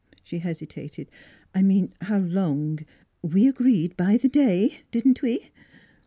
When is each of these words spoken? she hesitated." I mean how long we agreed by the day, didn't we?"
she 0.23 0.39
hesitated." 0.39 1.11
I 1.53 1.61
mean 1.61 1.93
how 2.01 2.17
long 2.17 2.79
we 3.21 3.47
agreed 3.47 3.95
by 3.95 4.17
the 4.17 4.29
day, 4.29 4.79
didn't 4.91 5.21
we?" 5.21 5.51